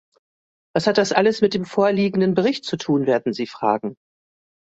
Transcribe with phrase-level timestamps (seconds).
[0.73, 3.93] Was hat das alles mit dem vorliegenden Bericht zu tun, werden Sie fragen.